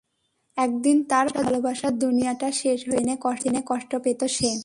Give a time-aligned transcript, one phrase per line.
[0.57, 4.51] একদিন তার ভালোবাসার দুনিয়াটা শেষ হয়ে যাবে জেনে কষ্ট পেত সে।